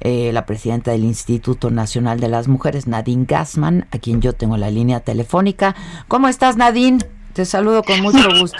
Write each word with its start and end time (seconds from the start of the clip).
Eh, 0.00 0.30
la 0.32 0.46
presidenta 0.46 0.92
del 0.92 1.04
Instituto 1.04 1.70
Nacional 1.70 2.20
de 2.20 2.28
las 2.28 2.46
Mujeres, 2.46 2.86
Nadine 2.86 3.24
Gassman, 3.26 3.86
a 3.90 3.98
quien 3.98 4.20
yo 4.20 4.32
tengo 4.32 4.56
la 4.56 4.70
línea 4.70 5.00
telefónica. 5.00 5.74
¿Cómo 6.06 6.28
estás, 6.28 6.56
Nadine? 6.56 6.98
Te 7.32 7.44
saludo 7.44 7.82
con 7.82 8.00
mucho 8.00 8.28
gusto. 8.40 8.58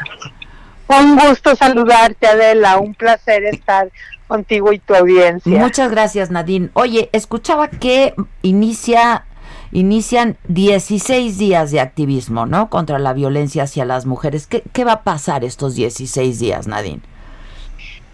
Un 0.89 1.17
gusto 1.17 1.55
saludarte, 1.55 2.27
Adela. 2.27 2.79
Un 2.79 2.95
placer 2.95 3.45
estar 3.45 3.91
contigo 4.27 4.73
y 4.73 4.79
tu 4.79 4.95
audiencia. 4.95 5.59
Muchas 5.59 5.91
gracias, 5.91 6.31
Nadine. 6.31 6.71
Oye, 6.75 7.09
escuchaba 7.13 7.69
que 7.69 8.15
inicia 8.43 9.25
inician 9.71 10.37
16 10.49 11.39
días 11.39 11.71
de 11.71 11.81
activismo, 11.81 12.47
¿no? 12.47 12.71
Contra 12.71 12.99
la 12.99 13.13
violencia 13.13 13.65
hacia 13.65 13.85
las 13.85 14.07
mujeres. 14.07 14.47
¿Qué, 14.47 14.63
qué 14.73 14.85
va 14.85 14.93
a 14.93 15.03
pasar 15.03 15.45
estos 15.45 15.75
16 15.75 16.39
días, 16.39 16.67
Nadine? 16.67 17.01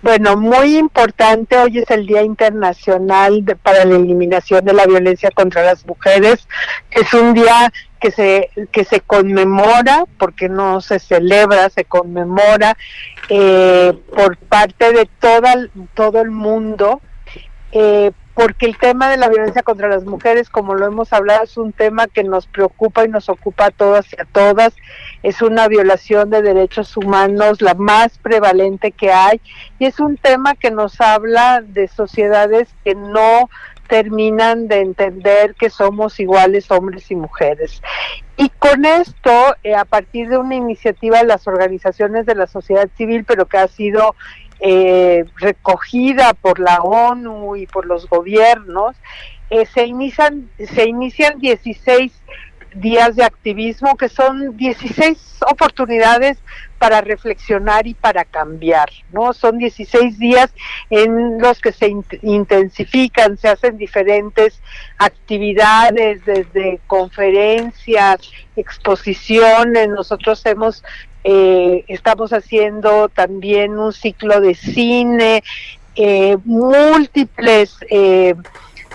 Bueno, 0.04 0.36
muy 0.36 0.76
importante, 0.76 1.56
hoy 1.56 1.78
es 1.78 1.90
el 1.90 2.04
Día 2.04 2.20
Internacional 2.20 3.42
para 3.62 3.86
la 3.86 3.96
Eliminación 3.96 4.62
de 4.62 4.74
la 4.74 4.84
Violencia 4.84 5.30
contra 5.30 5.62
las 5.62 5.86
Mujeres. 5.86 6.46
Es 6.90 7.14
un 7.14 7.32
día 7.32 7.72
que 7.98 8.10
se, 8.10 8.50
que 8.70 8.84
se 8.84 9.00
conmemora, 9.00 10.04
porque 10.18 10.50
no 10.50 10.82
se 10.82 10.98
celebra, 10.98 11.70
se 11.70 11.86
conmemora 11.86 12.76
eh, 13.30 13.94
por 14.14 14.36
parte 14.36 14.92
de 14.92 15.08
todo 15.94 16.20
el 16.20 16.30
mundo, 16.30 17.00
eh, 17.72 18.12
porque 18.34 18.66
el 18.66 18.76
tema 18.76 19.08
de 19.08 19.16
la 19.16 19.28
violencia 19.28 19.62
contra 19.62 19.88
las 19.88 20.04
mujeres, 20.04 20.50
como 20.50 20.74
lo 20.74 20.86
hemos 20.86 21.12
hablado, 21.12 21.44
es 21.44 21.56
un 21.56 21.72
tema 21.72 22.08
que 22.08 22.24
nos 22.24 22.46
preocupa 22.46 23.04
y 23.04 23.08
nos 23.08 23.28
ocupa 23.28 23.66
a 23.66 23.70
todas 23.70 24.12
y 24.12 24.20
a 24.20 24.24
todas. 24.24 24.74
Es 25.22 25.40
una 25.40 25.68
violación 25.68 26.30
de 26.30 26.42
derechos 26.42 26.96
humanos 26.96 27.62
la 27.62 27.74
más 27.74 28.18
prevalente 28.18 28.90
que 28.90 29.12
hay 29.12 29.40
y 29.78 29.86
es 29.86 30.00
un 30.00 30.16
tema 30.16 30.54
que 30.56 30.72
nos 30.72 31.00
habla 31.00 31.62
de 31.64 31.86
sociedades 31.86 32.68
que 32.84 32.94
no 32.94 33.48
terminan 33.88 34.66
de 34.66 34.80
entender 34.80 35.54
que 35.54 35.70
somos 35.70 36.18
iguales 36.18 36.70
hombres 36.70 37.10
y 37.10 37.16
mujeres. 37.16 37.82
Y 38.36 38.48
con 38.48 38.84
esto, 38.84 39.54
eh, 39.62 39.74
a 39.74 39.84
partir 39.84 40.28
de 40.28 40.38
una 40.38 40.56
iniciativa 40.56 41.18
de 41.18 41.26
las 41.26 41.46
organizaciones 41.46 42.26
de 42.26 42.34
la 42.34 42.46
sociedad 42.46 42.88
civil, 42.96 43.24
pero 43.24 43.46
que 43.46 43.58
ha 43.58 43.68
sido 43.68 44.16
eh, 44.60 45.24
recogida 45.36 46.34
por 46.34 46.58
la 46.58 46.80
ONU 46.80 47.56
y 47.56 47.66
por 47.66 47.86
los 47.86 48.08
gobiernos, 48.08 48.96
eh, 49.50 49.66
se 49.66 49.86
inician 49.86 50.48
se 50.58 50.88
inician 50.88 51.38
16 51.38 52.12
días 52.74 53.16
de 53.16 53.24
activismo 53.24 53.96
que 53.96 54.08
son 54.08 54.56
16 54.56 55.38
oportunidades 55.50 56.38
para 56.78 57.00
reflexionar 57.00 57.86
y 57.86 57.94
para 57.94 58.24
cambiar, 58.24 58.90
¿no? 59.12 59.32
Son 59.32 59.58
16 59.58 60.18
días 60.18 60.52
en 60.90 61.40
los 61.40 61.60
que 61.60 61.72
se 61.72 61.94
intensifican, 62.22 63.38
se 63.38 63.48
hacen 63.48 63.78
diferentes 63.78 64.60
actividades, 64.98 66.24
desde 66.24 66.80
conferencias, 66.86 68.18
exposiciones. 68.56 69.88
Nosotros 69.88 70.44
hemos 70.46 70.82
eh, 71.26 71.86
estamos 71.88 72.34
haciendo 72.34 73.08
también 73.08 73.78
un 73.78 73.94
ciclo 73.94 74.42
de 74.42 74.54
cine, 74.54 75.42
eh, 75.96 76.36
múltiples, 76.44 77.78
eh, 77.88 78.34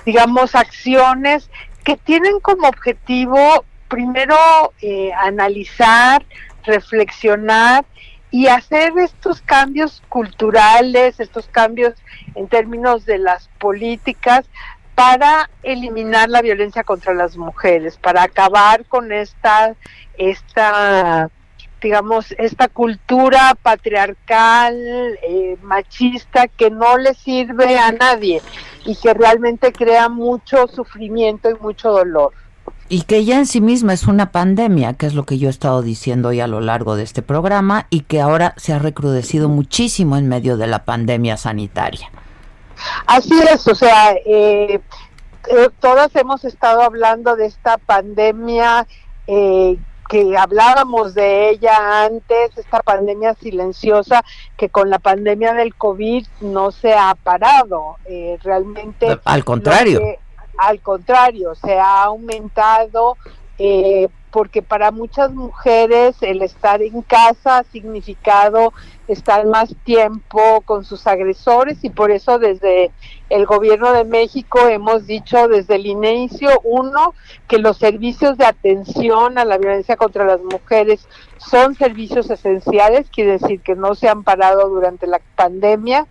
digamos, 0.06 0.54
acciones 0.54 1.50
que 1.84 1.98
tienen 1.98 2.40
como 2.40 2.68
objetivo 2.68 3.66
primero 3.90 4.38
analizar, 5.22 6.24
reflexionar 6.64 7.86
y 8.32 8.48
hacer 8.48 8.94
estos 8.98 9.42
cambios 9.42 10.02
culturales, 10.08 11.20
estos 11.20 11.48
cambios 11.48 11.96
en 12.36 12.48
términos 12.48 13.06
de 13.06 13.18
las 13.18 13.50
políticas 13.60 14.46
para 14.96 15.50
eliminar 15.64 16.30
la 16.30 16.42
violencia 16.42 16.84
contra 16.84 17.14
las 17.14 17.38
mujeres, 17.38 17.98
para 17.98 18.24
acabar 18.24 18.86
con 18.86 19.12
esta, 19.12 19.76
esta 20.18 21.30
digamos, 21.82 22.36
esta 22.38 22.68
cultura 22.68 23.56
patriarcal, 23.62 24.76
eh, 24.76 25.58
machista, 25.62 26.48
que 26.48 26.70
no 26.70 26.98
le 26.98 27.14
sirve 27.14 27.78
a 27.78 27.92
nadie 27.94 28.42
y 28.86 28.96
que 28.96 29.14
realmente 29.14 29.72
crea 29.72 30.10
mucho 30.10 30.68
sufrimiento 30.68 31.50
y 31.50 31.54
mucho 31.56 31.92
dolor. 31.92 32.34
Y 32.90 33.04
que 33.04 33.24
ya 33.24 33.38
en 33.38 33.46
sí 33.46 33.62
misma 33.62 33.94
es 33.94 34.08
una 34.08 34.32
pandemia, 34.32 34.94
que 34.94 35.06
es 35.06 35.14
lo 35.14 35.24
que 35.24 35.38
yo 35.38 35.48
he 35.48 35.52
estado 35.52 35.82
diciendo 35.84 36.30
hoy 36.30 36.42
a 36.42 36.48
lo 36.48 36.60
largo 36.60 36.96
de 36.96 37.04
este 37.04 37.22
programa, 37.22 37.86
y 37.90 38.02
que 38.02 38.20
ahora 38.20 38.56
se 38.58 38.74
ha 38.74 38.80
recrudecido 38.80 39.48
muchísimo 39.48 40.18
en 40.18 40.28
medio 40.28 40.58
de 40.58 40.68
la 40.68 40.86
pandemia 40.86 41.38
sanitaria. 41.38 42.12
Así 43.06 43.40
es, 43.54 43.68
o 43.68 43.76
sea, 43.76 44.14
eh, 44.26 44.82
eh, 45.48 45.70
todas 45.80 46.16
hemos 46.16 46.44
estado 46.46 46.82
hablando 46.82 47.36
de 47.36 47.46
esta 47.46 47.78
pandemia 47.78 48.88
eh, 49.28 49.78
que 50.10 50.36
hablábamos 50.36 51.14
de 51.14 51.52
ella 51.52 52.06
antes, 52.06 52.58
esta 52.58 52.82
pandemia 52.82 53.36
silenciosa 53.36 54.24
que 54.58 54.70
con 54.70 54.90
la 54.90 54.98
pandemia 54.98 55.54
del 55.54 55.76
COVID 55.76 56.26
no 56.42 56.72
se 56.72 56.94
ha 56.94 57.16
parado. 57.16 57.98
Eh, 58.06 58.40
realmente... 58.42 59.20
Al 59.24 59.46
contrario. 59.46 60.02
Al 60.60 60.82
contrario, 60.82 61.56
se 61.56 61.80
ha 61.80 62.04
aumentado 62.04 63.18
eh, 63.58 64.10
porque 64.32 64.62
para 64.62 64.92
muchas 64.92 65.34
mujeres 65.34 66.16
el 66.22 66.42
estar 66.42 66.82
en 66.82 67.02
casa 67.02 67.60
ha 67.60 67.64
significado 67.64 68.74
estar 69.08 69.46
más 69.48 69.76
tiempo 69.84 70.62
con 70.66 70.86
sus 70.86 71.08
agresores 71.08 71.84
y 71.84 71.90
por 71.90 72.12
eso 72.12 72.38
desde 72.38 72.92
el 73.30 73.46
gobierno 73.48 73.92
de 73.92 74.04
México 74.04 74.68
hemos 74.68 75.08
dicho 75.08 75.48
desde 75.48 75.76
el 75.76 75.88
inicio, 75.88 76.62
uno, 76.64 77.16
que 77.48 77.58
los 77.58 77.78
servicios 77.78 78.38
de 78.38 78.46
atención 78.46 79.38
a 79.40 79.46
la 79.46 79.58
violencia 79.58 79.98
contra 79.98 80.26
las 80.26 80.42
mujeres 80.42 81.08
son 81.38 81.74
servicios 81.76 82.30
esenciales, 82.30 83.10
quiere 83.10 83.40
decir 83.40 83.62
que 83.62 83.76
no 83.76 83.96
se 83.96 84.10
han 84.10 84.24
parado 84.24 84.70
durante 84.70 85.08
la 85.08 85.20
pandemia 85.36 86.06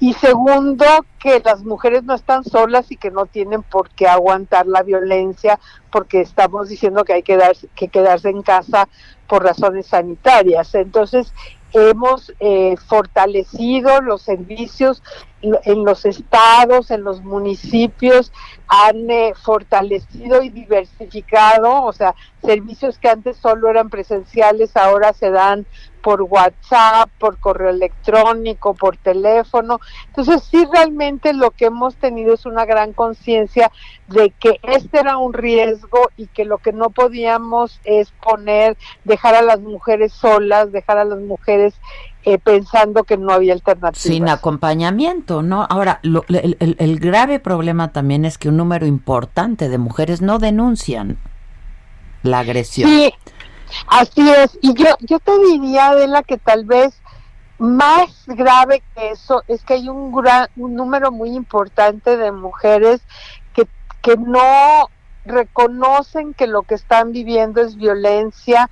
y 0.00 0.14
segundo, 0.14 0.86
que 1.18 1.40
las 1.44 1.62
mujeres 1.62 2.04
no 2.04 2.14
están 2.14 2.42
solas 2.42 2.90
y 2.90 2.96
que 2.96 3.10
no 3.10 3.26
tienen 3.26 3.62
por 3.62 3.90
qué 3.90 4.08
aguantar 4.08 4.66
la 4.66 4.82
violencia 4.82 5.60
porque 5.92 6.22
estamos 6.22 6.70
diciendo 6.70 7.04
que 7.04 7.12
hay 7.12 7.22
que, 7.22 7.38
que 7.74 7.88
quedarse 7.88 8.30
en 8.30 8.40
casa 8.40 8.88
por 9.28 9.44
razones 9.44 9.86
sanitarias. 9.86 10.74
Entonces, 10.74 11.34
hemos 11.74 12.32
eh, 12.40 12.76
fortalecido 12.88 14.00
los 14.00 14.22
servicios 14.22 15.02
en 15.42 15.84
los 15.84 16.04
estados, 16.04 16.90
en 16.90 17.02
los 17.02 17.22
municipios, 17.22 18.32
han 18.68 19.10
eh, 19.10 19.32
fortalecido 19.34 20.42
y 20.42 20.50
diversificado, 20.50 21.82
o 21.82 21.92
sea, 21.92 22.14
servicios 22.42 22.98
que 22.98 23.08
antes 23.08 23.36
solo 23.36 23.68
eran 23.68 23.90
presenciales, 23.90 24.76
ahora 24.76 25.12
se 25.12 25.30
dan 25.30 25.66
por 26.00 26.22
WhatsApp, 26.22 27.10
por 27.18 27.38
correo 27.38 27.70
electrónico, 27.70 28.74
por 28.74 28.96
teléfono. 28.96 29.80
Entonces, 30.06 30.42
sí, 30.44 30.66
realmente 30.72 31.32
lo 31.32 31.50
que 31.50 31.66
hemos 31.66 31.96
tenido 31.96 32.34
es 32.34 32.46
una 32.46 32.64
gran 32.64 32.92
conciencia 32.92 33.70
de 34.08 34.30
que 34.30 34.60
este 34.62 35.00
era 35.00 35.18
un 35.18 35.32
riesgo 35.32 36.10
y 36.16 36.26
que 36.28 36.44
lo 36.44 36.58
que 36.58 36.72
no 36.72 36.90
podíamos 36.90 37.80
es 37.84 38.12
poner, 38.22 38.76
dejar 39.04 39.34
a 39.34 39.42
las 39.42 39.60
mujeres 39.60 40.12
solas, 40.12 40.72
dejar 40.72 40.98
a 40.98 41.04
las 41.04 41.20
mujeres 41.20 41.74
eh, 42.24 42.38
pensando 42.38 43.04
que 43.04 43.16
no 43.16 43.32
había 43.32 43.52
alternativa. 43.52 44.00
Sin 44.00 44.28
acompañamiento, 44.28 45.42
¿no? 45.42 45.66
Ahora, 45.68 46.00
el, 46.02 46.56
el 46.78 46.98
grave 47.00 47.40
problema 47.40 47.92
también 47.92 48.24
es 48.24 48.38
que 48.38 48.48
un 48.48 48.56
número 48.56 48.86
importante 48.86 49.68
de 49.68 49.78
mujeres 49.78 50.20
no 50.20 50.38
denuncian 50.38 51.18
la 52.22 52.40
agresión. 52.40 52.88
Sí, 52.90 53.14
Así 53.86 54.28
es, 54.28 54.58
y 54.62 54.74
yo, 54.74 54.96
yo 55.00 55.18
te 55.18 55.36
diría, 55.38 55.88
Adela, 55.88 56.22
que 56.22 56.38
tal 56.38 56.64
vez 56.64 57.00
más 57.58 58.24
grave 58.26 58.82
que 58.94 59.10
eso 59.10 59.42
es 59.48 59.62
que 59.64 59.74
hay 59.74 59.88
un, 59.88 60.12
gran, 60.12 60.48
un 60.56 60.74
número 60.74 61.12
muy 61.12 61.30
importante 61.30 62.16
de 62.16 62.32
mujeres 62.32 63.00
que, 63.54 63.68
que 64.02 64.16
no 64.16 64.88
reconocen 65.24 66.34
que 66.34 66.46
lo 66.46 66.62
que 66.62 66.74
están 66.74 67.12
viviendo 67.12 67.60
es 67.60 67.76
violencia, 67.76 68.70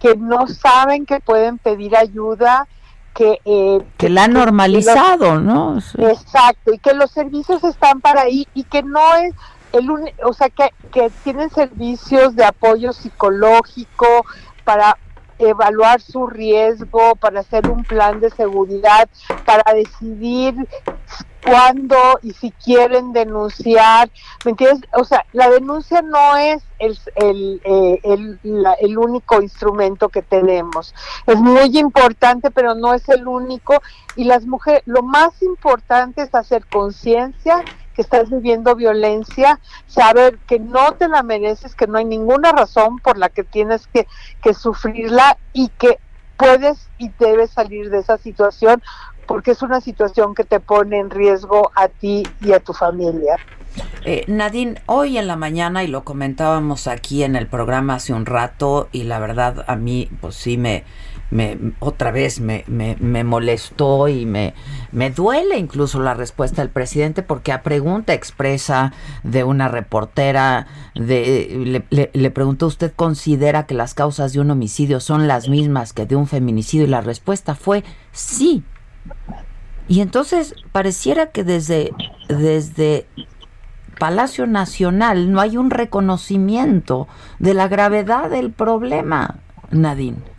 que 0.00 0.16
no 0.16 0.46
saben 0.48 1.06
que 1.06 1.20
pueden 1.20 1.58
pedir 1.58 1.96
ayuda, 1.96 2.66
que... 3.14 3.40
Eh, 3.44 3.80
que 3.96 4.08
la 4.08 4.24
han 4.24 4.32
normalizado, 4.34 5.40
¿no? 5.40 5.78
Exacto, 5.98 6.72
y 6.72 6.78
que 6.78 6.94
los 6.94 7.10
servicios 7.10 7.62
están 7.64 8.00
para 8.00 8.22
ahí 8.22 8.46
y 8.54 8.64
que 8.64 8.82
no 8.82 9.14
es 9.16 9.34
el 9.72 9.90
o 10.22 10.32
sea, 10.32 10.50
que, 10.50 10.70
que 10.92 11.10
tienen 11.24 11.50
servicios 11.50 12.36
de 12.36 12.44
apoyo 12.44 12.92
psicológico 12.92 14.06
para 14.62 14.96
evaluar 15.38 16.00
su 16.00 16.26
riesgo, 16.26 17.16
para 17.16 17.40
hacer 17.40 17.68
un 17.68 17.82
plan 17.82 18.20
de 18.20 18.30
seguridad, 18.30 19.08
para 19.44 19.74
decidir 19.74 20.54
cuándo 21.44 21.96
y 22.22 22.32
si 22.32 22.50
quieren 22.50 23.12
denunciar, 23.12 24.10
¿me 24.44 24.52
entiendes? 24.52 24.88
O 24.92 25.04
sea, 25.04 25.24
la 25.32 25.50
denuncia 25.50 26.02
no 26.02 26.36
es 26.36 26.62
el, 26.78 26.98
el, 27.16 27.60
eh, 27.64 28.00
el, 28.02 28.40
el, 28.80 28.98
único 28.98 29.40
instrumento 29.40 30.08
que 30.08 30.22
tenemos. 30.22 30.94
Es 31.26 31.36
muy 31.36 31.78
importante, 31.78 32.50
pero 32.50 32.74
no 32.74 32.94
es 32.94 33.08
el 33.08 33.28
único. 33.28 33.80
Y 34.16 34.24
las 34.24 34.46
mujeres, 34.46 34.82
lo 34.86 35.02
más 35.02 35.42
importante 35.42 36.22
es 36.22 36.34
hacer 36.34 36.66
conciencia 36.66 37.62
que 37.94 38.02
estás 38.02 38.28
viviendo 38.28 38.74
violencia, 38.74 39.60
saber 39.86 40.38
que 40.48 40.58
no 40.58 40.92
te 40.92 41.08
la 41.08 41.22
mereces, 41.22 41.76
que 41.76 41.86
no 41.86 41.98
hay 41.98 42.04
ninguna 42.04 42.50
razón 42.50 42.98
por 42.98 43.18
la 43.18 43.28
que 43.28 43.44
tienes 43.44 43.86
que, 43.86 44.06
que 44.42 44.52
sufrirla 44.52 45.38
y 45.52 45.68
que 45.68 45.98
puedes 46.44 46.88
y 46.98 47.10
debes 47.18 47.50
salir 47.50 47.90
de 47.90 47.98
esa 47.98 48.18
situación 48.18 48.82
porque 49.26 49.52
es 49.52 49.62
una 49.62 49.80
situación 49.80 50.34
que 50.34 50.44
te 50.44 50.60
pone 50.60 50.98
en 50.98 51.10
riesgo 51.10 51.72
a 51.74 51.88
ti 51.88 52.24
y 52.42 52.52
a 52.52 52.60
tu 52.60 52.74
familia. 52.74 53.36
Eh, 54.04 54.24
Nadine, 54.28 54.82
hoy 54.86 55.16
en 55.16 55.26
la 55.26 55.36
mañana, 55.36 55.82
y 55.82 55.86
lo 55.86 56.04
comentábamos 56.04 56.86
aquí 56.86 57.22
en 57.22 57.34
el 57.34 57.46
programa 57.46 57.94
hace 57.94 58.12
un 58.12 58.26
rato, 58.26 58.88
y 58.92 59.04
la 59.04 59.18
verdad 59.18 59.64
a 59.66 59.76
mí, 59.76 60.10
pues 60.20 60.36
sí 60.36 60.58
me, 60.58 60.84
me 61.34 61.58
otra 61.80 62.12
vez 62.12 62.40
me, 62.40 62.64
me, 62.68 62.96
me 63.00 63.24
molestó 63.24 64.06
y 64.06 64.24
me, 64.24 64.54
me 64.92 65.10
duele 65.10 65.58
incluso 65.58 65.98
la 66.00 66.14
respuesta 66.14 66.62
del 66.62 66.70
presidente, 66.70 67.24
porque 67.24 67.50
a 67.50 67.62
pregunta 67.62 68.14
expresa 68.14 68.92
de 69.24 69.42
una 69.42 69.66
reportera, 69.66 70.68
de, 70.94 71.84
le, 71.90 72.10
le 72.12 72.30
preguntó, 72.30 72.68
¿usted 72.68 72.92
considera 72.94 73.66
que 73.66 73.74
las 73.74 73.94
causas 73.94 74.32
de 74.32 74.40
un 74.40 74.52
homicidio 74.52 75.00
son 75.00 75.26
las 75.26 75.48
mismas 75.48 75.92
que 75.92 76.06
de 76.06 76.14
un 76.14 76.28
feminicidio? 76.28 76.86
Y 76.86 76.90
la 76.90 77.00
respuesta 77.00 77.56
fue 77.56 77.82
sí. 78.12 78.62
Y 79.88 80.00
entonces 80.00 80.54
pareciera 80.70 81.32
que 81.32 81.42
desde, 81.42 81.92
desde 82.28 83.06
Palacio 83.98 84.46
Nacional 84.46 85.32
no 85.32 85.40
hay 85.40 85.56
un 85.56 85.70
reconocimiento 85.70 87.08
de 87.40 87.54
la 87.54 87.66
gravedad 87.66 88.30
del 88.30 88.52
problema, 88.52 89.40
Nadine. 89.72 90.33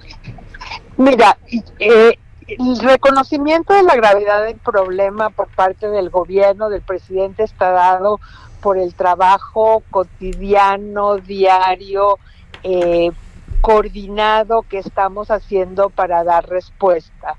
Mira, 0.98 1.38
eh, 1.80 2.18
el 2.48 2.80
reconocimiento 2.80 3.74
de 3.74 3.84
la 3.84 3.96
gravedad 3.96 4.46
del 4.46 4.58
problema 4.58 5.30
por 5.30 5.48
parte 5.50 5.90
del 5.90 6.10
gobierno, 6.10 6.70
del 6.70 6.82
presidente, 6.82 7.44
está 7.44 7.72
dado 7.72 8.20
por 8.62 8.78
el 8.78 8.96
trabajo 8.96 9.84
cotidiano, 9.92 11.18
diario, 11.18 12.18
eh, 12.64 13.12
coordinado 13.62 14.64
que 14.64 14.80
estamos 14.80 15.32
haciendo 15.32 15.90
para 15.90 16.24
dar 16.24 16.48
respuesta. 16.48 17.36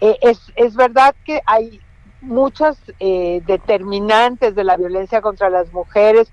Eh, 0.00 0.18
es, 0.20 0.40
es 0.56 0.74
verdad 0.74 1.14
que 1.24 1.40
hay 1.46 1.80
muchas 2.20 2.76
eh, 3.00 3.42
determinantes 3.46 4.54
de 4.54 4.64
la 4.64 4.76
violencia 4.76 5.20
contra 5.20 5.50
las 5.50 5.72
mujeres. 5.72 6.30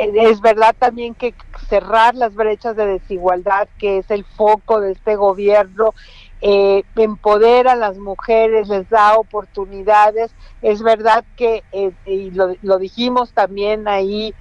Eh, 0.00 0.30
es 0.30 0.40
verdad 0.40 0.74
también 0.78 1.14
que 1.14 1.34
cerrar 1.68 2.14
las 2.14 2.34
brechas 2.34 2.74
de 2.74 2.86
desigualdad, 2.86 3.68
que 3.78 3.98
es 3.98 4.10
el 4.10 4.24
foco 4.24 4.80
de 4.80 4.92
este 4.92 5.16
gobierno, 5.16 5.94
eh, 6.40 6.84
empodera 6.96 7.72
a 7.72 7.76
las 7.76 7.98
mujeres, 7.98 8.68
les 8.68 8.88
da 8.88 9.16
oportunidades. 9.16 10.34
Es 10.62 10.82
verdad 10.82 11.24
que, 11.36 11.62
y 12.06 12.30
lo, 12.30 12.54
lo, 12.62 12.78
dijimos 12.78 13.32
también 13.32 13.88
ahí 13.88 14.34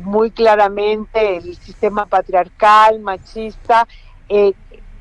muy 0.00 0.30
claramente, 0.30 1.38
el 1.38 1.56
sistema 1.56 2.06
patriarcal, 2.06 3.00
machista, 3.00 3.88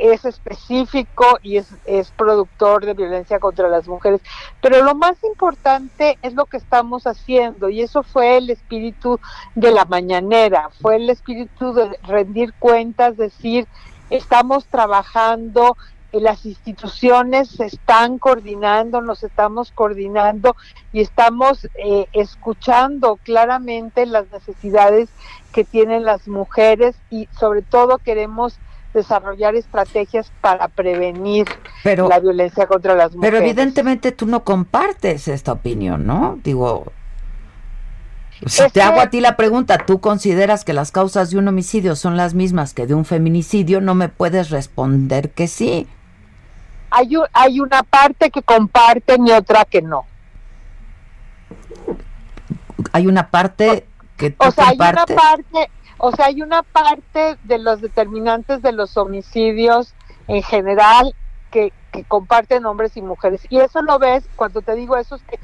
es 0.01 0.25
específico 0.25 1.37
y 1.43 1.57
es, 1.57 1.67
es 1.85 2.09
productor 2.11 2.85
de 2.85 2.95
violencia 2.95 3.39
contra 3.39 3.67
las 3.67 3.87
mujeres. 3.87 4.21
Pero 4.59 4.83
lo 4.83 4.95
más 4.95 5.23
importante 5.23 6.17
es 6.23 6.33
lo 6.33 6.45
que 6.45 6.57
estamos 6.57 7.05
haciendo 7.05 7.69
y 7.69 7.81
eso 7.81 8.01
fue 8.01 8.37
el 8.37 8.49
espíritu 8.49 9.19
de 9.53 9.71
la 9.71 9.85
mañanera, 9.85 10.69
fue 10.81 10.95
el 10.95 11.09
espíritu 11.09 11.73
de 11.73 11.97
rendir 12.03 12.53
cuentas, 12.53 13.15
decir, 13.15 13.67
estamos 14.09 14.65
trabajando, 14.65 15.77
las 16.11 16.45
instituciones 16.45 17.49
se 17.49 17.65
están 17.65 18.17
coordinando, 18.17 19.01
nos 19.01 19.23
estamos 19.23 19.71
coordinando 19.71 20.55
y 20.91 21.01
estamos 21.01 21.67
eh, 21.75 22.07
escuchando 22.11 23.17
claramente 23.23 24.05
las 24.05 24.29
necesidades 24.31 25.09
que 25.53 25.63
tienen 25.63 26.03
las 26.03 26.27
mujeres 26.27 26.95
y 27.09 27.29
sobre 27.39 27.61
todo 27.61 27.97
queremos 27.99 28.59
desarrollar 28.93 29.55
estrategias 29.55 30.31
para 30.41 30.67
prevenir 30.67 31.47
la 31.83 32.19
violencia 32.19 32.67
contra 32.67 32.95
las 32.95 33.15
mujeres. 33.15 33.31
Pero 33.31 33.45
evidentemente 33.45 34.11
tú 34.11 34.25
no 34.25 34.43
compartes 34.43 35.27
esta 35.27 35.53
opinión, 35.53 36.05
¿no? 36.05 36.39
Digo, 36.43 36.91
si 38.45 38.67
te 38.69 38.81
hago 38.81 38.99
a 38.99 39.09
ti 39.09 39.21
la 39.21 39.37
pregunta, 39.37 39.77
¿tú 39.85 40.01
consideras 40.01 40.65
que 40.65 40.73
las 40.73 40.91
causas 40.91 41.29
de 41.29 41.37
un 41.37 41.47
homicidio 41.47 41.95
son 41.95 42.17
las 42.17 42.33
mismas 42.33 42.73
que 42.73 42.87
de 42.87 42.95
un 42.95 43.05
feminicidio? 43.05 43.81
No 43.81 43.93
me 43.93 44.09
puedes 44.09 44.49
responder 44.49 45.29
que 45.31 45.47
sí. 45.47 45.87
Hay, 46.89 47.13
hay 47.33 47.59
una 47.59 47.83
parte 47.83 48.31
que 48.31 48.41
comparten 48.41 49.27
y 49.27 49.31
otra 49.31 49.65
que 49.65 49.81
no. 49.81 50.05
Hay 52.91 53.07
una 53.07 53.29
parte 53.29 53.85
que 54.17 54.31
tú 54.31 54.47
O 54.47 54.51
sea, 54.51 54.69
hay 54.69 54.77
una 54.77 55.05
parte 55.05 55.69
o 56.03 56.11
sea, 56.11 56.25
hay 56.25 56.41
una 56.41 56.63
parte 56.63 57.37
de 57.43 57.59
los 57.59 57.79
determinantes 57.79 58.63
de 58.63 58.71
los 58.71 58.97
homicidios 58.97 59.93
en 60.27 60.41
general 60.41 61.13
que, 61.51 61.71
comparten 62.07 62.65
hombres 62.65 62.95
y 62.95 63.01
mujeres. 63.01 63.41
Y 63.49 63.59
eso 63.59 63.81
lo 63.81 63.99
ves, 63.99 64.23
cuando 64.37 64.61
te 64.61 64.75
digo 64.75 64.95
eso, 64.95 65.15
es 65.15 65.21
que 65.23 65.37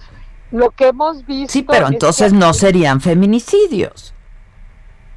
lo 0.51 0.71
que 0.71 0.87
hemos 0.87 1.25
visto... 1.25 1.51
Sí, 1.51 1.61
pero 1.61 1.87
entonces 1.87 2.31
no 2.31 2.53
serían 2.53 3.01
feminicidios. 3.01 4.13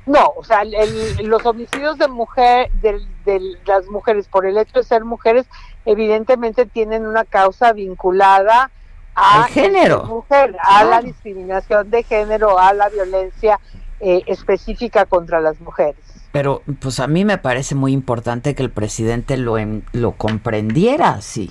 No, 0.06 0.32
o 0.36 0.42
sea, 0.42 0.64
los 1.22 1.46
homicidios 1.46 1.98
de 1.98 2.08
mujer, 2.08 2.70
de, 2.82 3.00
las 3.64 3.86
mujeres 3.86 4.26
por 4.26 4.44
el 4.44 4.58
hecho 4.58 4.80
de 4.80 4.84
ser 4.84 5.04
mujeres, 5.04 5.46
evidentemente 5.84 6.66
tienen 6.66 7.06
una 7.06 7.24
causa 7.24 7.72
vinculada 7.72 8.72
al 9.14 9.44
género, 9.44 10.04
mujer, 10.04 10.56
a 10.62 10.82
la 10.84 11.00
discriminación 11.00 11.90
de 11.90 12.02
género, 12.02 12.58
a 12.58 12.72
la 12.72 12.88
violencia 12.88 13.60
eh, 14.00 14.22
específica 14.26 15.04
contra 15.06 15.40
las 15.40 15.60
mujeres. 15.60 16.02
Pero 16.32 16.62
pues 16.80 17.00
a 17.00 17.06
mí 17.06 17.24
me 17.24 17.38
parece 17.38 17.74
muy 17.74 17.92
importante 17.92 18.54
que 18.54 18.62
el 18.62 18.70
presidente 18.70 19.36
lo, 19.36 19.56
lo 19.92 20.12
comprendiera 20.12 21.10
así. 21.10 21.50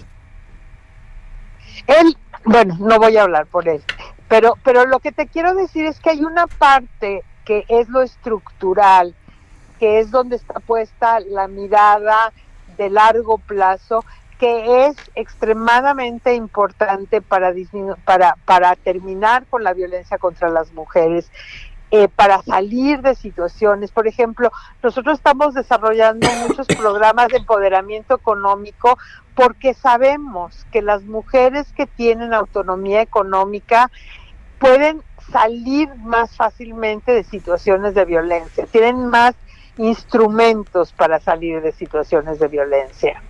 Él, 1.87 2.17
bueno, 2.45 2.77
no 2.79 2.97
voy 2.97 3.17
a 3.17 3.23
hablar 3.23 3.45
por 3.47 3.67
él, 3.67 3.83
pero, 4.27 4.57
pero 4.63 4.85
lo 4.85 4.99
que 4.99 5.11
te 5.11 5.27
quiero 5.27 5.53
decir 5.53 5.85
es 5.85 5.99
que 5.99 6.11
hay 6.11 6.23
una 6.23 6.47
parte 6.47 7.23
que 7.45 7.65
es 7.67 7.89
lo 7.89 8.01
estructural, 8.01 9.15
que 9.79 9.99
es 9.99 10.11
donde 10.11 10.35
está 10.35 10.59
puesta 10.59 11.19
la 11.19 11.47
mirada 11.47 12.31
de 12.77 12.89
largo 12.89 13.37
plazo, 13.37 14.05
que 14.39 14.87
es 14.87 14.95
extremadamente 15.15 16.33
importante 16.33 17.21
para, 17.21 17.53
para, 18.05 18.35
para 18.45 18.75
terminar 18.75 19.45
con 19.47 19.63
la 19.63 19.73
violencia 19.73 20.17
contra 20.17 20.49
las 20.49 20.71
mujeres 20.73 21.29
eh, 21.91 22.07
para 22.07 22.41
salir 22.43 23.01
de 23.01 23.15
situaciones. 23.15 23.91
Por 23.91 24.07
ejemplo, 24.07 24.51
nosotros 24.83 25.17
estamos 25.17 25.53
desarrollando 25.53 26.27
muchos 26.47 26.67
programas 26.67 27.29
de 27.29 27.37
empoderamiento 27.37 28.15
económico 28.15 28.97
porque 29.35 29.73
sabemos 29.73 30.65
que 30.71 30.81
las 30.81 31.03
mujeres 31.03 31.71
que 31.73 31.87
tienen 31.87 32.33
autonomía 32.33 33.01
económica 33.01 33.89
pueden 34.59 35.01
salir 35.31 35.89
más 35.95 36.35
fácilmente 36.35 37.11
de 37.11 37.23
situaciones 37.23 37.93
de 37.93 38.05
violencia, 38.05 38.65
tienen 38.65 39.07
más 39.07 39.35
instrumentos 39.77 40.91
para 40.91 41.19
salir 41.19 41.61
de 41.61 41.71
situaciones 41.71 42.39
de 42.39 42.47
violencia. 42.47 43.23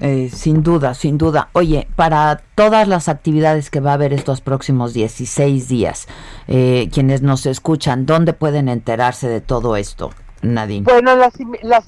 Eh, 0.00 0.30
sin 0.32 0.62
duda, 0.62 0.94
sin 0.94 1.18
duda. 1.18 1.48
Oye, 1.52 1.88
para 1.96 2.42
todas 2.54 2.88
las 2.88 3.08
actividades 3.08 3.70
que 3.70 3.80
va 3.80 3.92
a 3.92 3.94
haber 3.94 4.12
estos 4.12 4.40
próximos 4.40 4.92
16 4.92 5.68
días, 5.68 6.08
eh, 6.48 6.88
quienes 6.92 7.22
nos 7.22 7.46
escuchan, 7.46 8.06
¿dónde 8.06 8.32
pueden 8.32 8.68
enterarse 8.68 9.28
de 9.28 9.40
todo 9.40 9.76
esto? 9.76 10.10
Nadine. 10.44 10.84
Bueno, 10.84 11.16
las, 11.16 11.32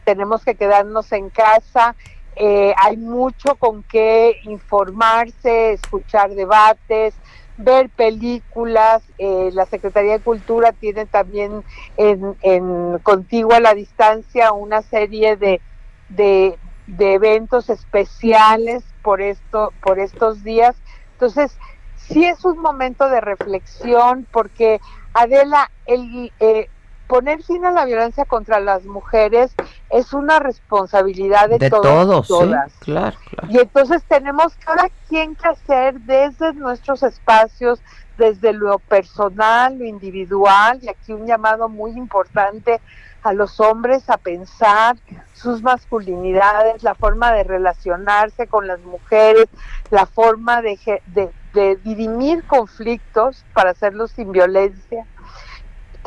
tenemos 0.06 0.46
que 0.46 0.56
quedarnos 0.56 1.12
en 1.12 1.30
casa. 1.30 1.98
Eh, 2.38 2.74
hay 2.82 2.96
mucho 2.96 3.56
con 3.56 3.84
qué 3.84 4.38
informarse, 4.44 5.74
escuchar 5.74 6.30
debates, 6.34 7.14
ver 7.58 7.90
películas. 7.90 9.04
Eh, 9.18 9.50
la 9.54 9.66
Secretaría 9.66 10.14
de 10.14 10.20
Cultura 10.24 10.72
tiene 10.72 11.06
también 11.06 11.64
en, 11.98 12.36
en 12.42 13.00
Contigo 13.00 13.54
a 13.54 13.60
la 13.60 13.74
Distancia 13.74 14.52
una 14.52 14.82
serie 14.82 15.36
de, 15.36 15.62
de, 16.10 16.58
de, 16.88 17.14
eventos 17.14 17.70
especiales 17.70 18.84
por, 19.02 19.22
esto, 19.22 19.74
por 19.82 20.00
estos 20.00 20.44
días. 20.44 20.76
Entonces, 21.14 21.58
sí 21.96 22.26
es 22.26 22.46
un 22.46 22.60
momento 22.60 23.10
de 23.10 23.22
reflexión 23.22 24.28
porque 24.32 24.80
Adela, 25.14 25.72
el, 25.86 26.32
eh, 26.40 26.70
poner 27.08 27.42
fin 27.44 27.66
a 27.66 27.72
la 27.72 27.86
violencia 27.86 28.26
contra 28.26 28.60
las 28.60 28.86
mujeres 28.86 29.54
es 29.90 30.14
una 30.14 30.40
responsabilidad 30.40 31.50
de, 31.50 31.70
todos, 31.70 32.28
todas. 32.28 32.74
claro, 32.80 33.18
claro. 33.30 33.48
Y 33.50 33.60
entonces 33.60 34.04
tenemos 34.08 34.56
cada 34.56 34.90
quien 35.08 35.36
que 35.36 35.48
hacer 35.48 36.00
desde 36.02 36.54
nuestros 36.54 37.04
espacios, 37.04 37.80
desde 38.18 38.54
lo 38.54 38.80
personal, 38.80 39.78
lo 39.78 39.86
individual, 39.86 40.80
y 40.82 40.90
aquí 40.90 41.14
un 41.14 41.26
llamado 41.26 41.70
muy 41.70 41.92
importante 41.92 42.82
a 43.24 43.34
los 43.34 43.60
hombres 43.60 44.10
a 44.10 44.18
pensar 44.18 44.96
sus 45.34 45.62
masculinidades, 45.62 46.84
la 46.84 46.96
forma 46.96 47.32
de 47.32 47.44
relacionarse 47.44 48.48
con 48.48 48.68
las 48.68 48.80
mujeres, 48.82 49.48
la 49.92 50.06
forma 50.06 50.62
de, 50.62 51.02
de, 51.08 51.30
de 51.54 51.76
dirimir 51.78 52.44
conflictos 52.46 53.46
para 53.54 53.72
hacerlos 53.72 54.12
sin 54.12 54.32
violencia 54.32 55.06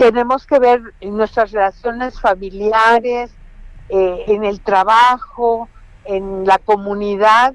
tenemos 0.00 0.46
que 0.46 0.58
ver 0.58 0.80
en 1.02 1.14
nuestras 1.14 1.52
relaciones 1.52 2.18
familiares, 2.18 3.30
eh, 3.90 4.24
en 4.28 4.44
el 4.44 4.62
trabajo, 4.62 5.68
en 6.06 6.46
la 6.46 6.56
comunidad, 6.56 7.52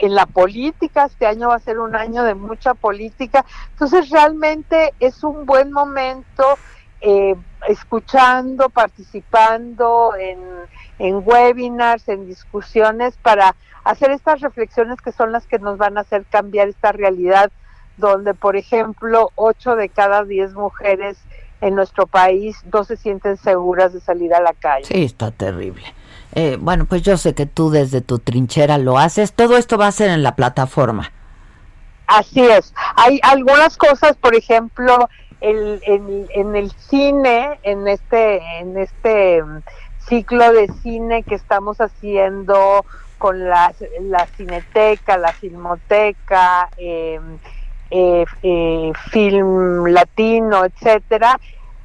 en 0.00 0.16
la 0.16 0.26
política. 0.26 1.04
Este 1.04 1.24
año 1.24 1.50
va 1.50 1.54
a 1.54 1.60
ser 1.60 1.78
un 1.78 1.94
año 1.94 2.24
de 2.24 2.34
mucha 2.34 2.74
política. 2.74 3.44
Entonces 3.70 4.10
realmente 4.10 4.92
es 4.98 5.22
un 5.22 5.46
buen 5.46 5.70
momento 5.70 6.58
eh, 7.00 7.36
escuchando, 7.68 8.70
participando 8.70 10.16
en, 10.18 10.40
en 10.98 11.22
webinars, 11.24 12.08
en 12.08 12.26
discusiones 12.26 13.16
para 13.22 13.54
hacer 13.84 14.10
estas 14.10 14.40
reflexiones 14.40 15.00
que 15.00 15.12
son 15.12 15.30
las 15.30 15.46
que 15.46 15.60
nos 15.60 15.78
van 15.78 15.96
a 15.96 16.00
hacer 16.00 16.24
cambiar 16.28 16.66
esta 16.66 16.90
realidad 16.90 17.52
donde, 17.98 18.34
por 18.34 18.56
ejemplo, 18.56 19.30
8 19.36 19.76
de 19.76 19.88
cada 19.90 20.24
10 20.24 20.54
mujeres 20.54 21.18
en 21.64 21.74
nuestro 21.74 22.06
país 22.06 22.56
no 22.70 22.84
se 22.84 22.96
sienten 22.98 23.38
seguras 23.38 23.94
de 23.94 24.00
salir 24.00 24.34
a 24.34 24.40
la 24.40 24.52
calle. 24.52 24.84
Sí, 24.84 25.02
está 25.02 25.30
terrible. 25.30 25.82
Eh, 26.34 26.58
bueno, 26.60 26.84
pues 26.84 27.00
yo 27.00 27.16
sé 27.16 27.34
que 27.34 27.46
tú 27.46 27.70
desde 27.70 28.02
tu 28.02 28.18
trinchera 28.18 28.76
lo 28.76 28.98
haces. 28.98 29.32
Todo 29.32 29.56
esto 29.56 29.78
va 29.78 29.86
a 29.86 29.92
ser 29.92 30.10
en 30.10 30.22
la 30.22 30.36
plataforma. 30.36 31.10
Así 32.06 32.40
es. 32.40 32.74
Hay 32.96 33.18
algunas 33.22 33.78
cosas, 33.78 34.14
por 34.16 34.34
ejemplo, 34.34 35.08
el, 35.40 35.80
en, 35.86 36.26
en 36.34 36.54
el 36.54 36.70
cine, 36.72 37.58
en 37.62 37.88
este, 37.88 38.42
en 38.58 38.76
este 38.76 39.42
mm, 39.42 39.62
ciclo 40.06 40.52
de 40.52 40.68
cine 40.82 41.22
que 41.22 41.34
estamos 41.34 41.80
haciendo 41.80 42.84
con 43.16 43.48
la, 43.48 43.72
la 44.02 44.26
cineteca, 44.36 45.16
la 45.16 45.32
filmoteca, 45.32 46.68
eh, 46.76 47.18
eh, 47.90 48.24
eh, 48.42 48.92
film 49.10 49.86
latino, 49.86 50.64
etcétera. 50.64 51.38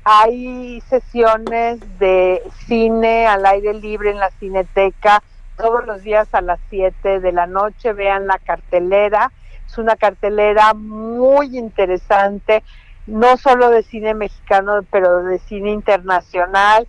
Hay 0.03 0.81
sesiones 0.89 1.79
de 1.99 2.41
cine 2.65 3.27
al 3.27 3.45
aire 3.45 3.73
libre 3.73 4.11
en 4.11 4.19
la 4.19 4.31
cineteca 4.31 5.21
todos 5.57 5.85
los 5.85 6.01
días 6.03 6.27
a 6.33 6.41
las 6.41 6.59
7 6.69 7.19
de 7.19 7.31
la 7.31 7.45
noche. 7.45 7.93
Vean 7.93 8.27
la 8.27 8.39
cartelera. 8.39 9.31
Es 9.67 9.77
una 9.77 9.95
cartelera 9.95 10.73
muy 10.73 11.57
interesante, 11.57 12.63
no 13.05 13.37
solo 13.37 13.69
de 13.69 13.83
cine 13.83 14.15
mexicano, 14.15 14.79
pero 14.89 15.23
de 15.23 15.37
cine 15.39 15.71
internacional. 15.71 16.87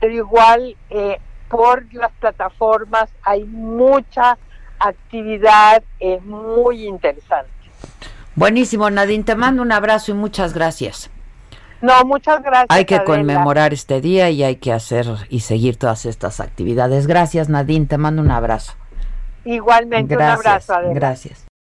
Pero 0.00 0.14
igual 0.14 0.76
eh, 0.90 1.18
por 1.48 1.92
las 1.92 2.12
plataformas 2.12 3.10
hay 3.22 3.44
mucha 3.44 4.38
actividad 4.78 5.82
eh, 6.00 6.20
muy 6.20 6.86
interesante. 6.86 7.57
Buenísimo, 8.38 8.88
Nadine, 8.88 9.24
te 9.24 9.34
mando 9.34 9.62
un 9.62 9.72
abrazo 9.72 10.12
y 10.12 10.14
muchas 10.14 10.54
gracias. 10.54 11.10
No, 11.80 12.04
muchas 12.04 12.40
gracias. 12.40 12.66
Hay 12.68 12.84
que 12.84 13.02
conmemorar 13.02 13.72
este 13.72 14.00
día 14.00 14.30
y 14.30 14.44
hay 14.44 14.56
que 14.56 14.72
hacer 14.72 15.06
y 15.28 15.40
seguir 15.40 15.76
todas 15.76 16.06
estas 16.06 16.38
actividades. 16.38 17.08
Gracias, 17.08 17.48
Nadine, 17.48 17.86
te 17.86 17.98
mando 17.98 18.22
un 18.22 18.30
abrazo. 18.30 18.74
Igualmente, 19.44 20.14
gracias, 20.14 20.38
un 20.38 20.46
abrazo. 20.46 20.74
Adela. 20.74 20.94
Gracias. 20.94 21.47